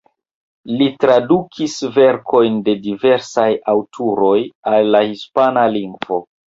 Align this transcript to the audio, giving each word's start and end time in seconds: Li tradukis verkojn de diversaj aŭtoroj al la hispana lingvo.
Li 0.79 0.87
tradukis 1.03 1.75
verkojn 1.99 2.57
de 2.71 2.77
diversaj 2.89 3.49
aŭtoroj 3.77 4.35
al 4.75 4.95
la 4.97 5.05
hispana 5.15 5.73
lingvo. 5.81 6.25